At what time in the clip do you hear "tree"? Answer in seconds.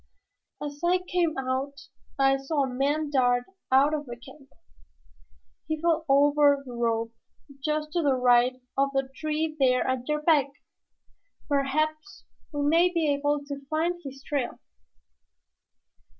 9.15-9.55